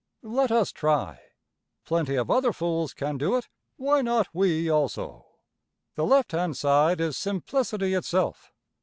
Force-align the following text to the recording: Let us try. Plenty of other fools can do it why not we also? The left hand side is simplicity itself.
Let 0.23 0.51
us 0.51 0.71
try. 0.71 1.19
Plenty 1.85 2.15
of 2.15 2.31
other 2.31 2.51
fools 2.53 2.95
can 2.95 3.19
do 3.19 3.37
it 3.37 3.47
why 3.77 4.01
not 4.01 4.27
we 4.33 4.67
also? 4.67 5.27
The 5.93 6.05
left 6.07 6.31
hand 6.31 6.57
side 6.57 6.99
is 6.99 7.15
simplicity 7.15 7.93
itself. 7.93 8.51